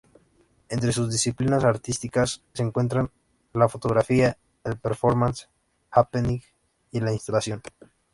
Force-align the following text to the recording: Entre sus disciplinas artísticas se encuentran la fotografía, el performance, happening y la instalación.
Entre 0.69 0.93
sus 0.93 1.11
disciplinas 1.11 1.63
artísticas 1.63 2.41
se 2.55 2.63
encuentran 2.63 3.11
la 3.53 3.69
fotografía, 3.69 4.35
el 4.63 4.79
performance, 4.79 5.47
happening 5.91 6.41
y 6.89 7.01
la 7.01 7.13
instalación. 7.13 7.61